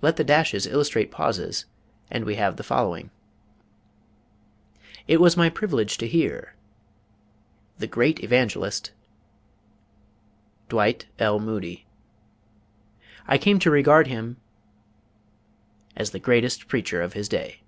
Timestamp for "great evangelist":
7.86-8.92